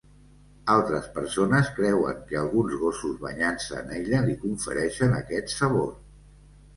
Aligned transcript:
Altres 0.75 1.09
persones 1.17 1.67
creuen 1.79 2.23
que 2.31 2.39
alguns 2.41 2.77
gossos 2.83 3.19
banyant-se 3.25 3.77
en 3.81 3.93
ella 3.99 4.23
li 4.31 4.33
confereixen 4.47 5.13
aquest 5.19 5.55
sabor. 5.57 5.93